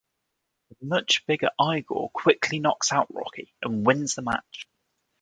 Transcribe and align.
The 0.79 0.87
much 0.87 1.27
bigger 1.27 1.51
Igor 1.63 2.09
quickly 2.09 2.57
knocks 2.57 2.91
out 2.91 3.13
Rocky 3.13 3.53
and 3.61 3.85
wins 3.85 4.15
the 4.15 4.23
match. 4.23 4.67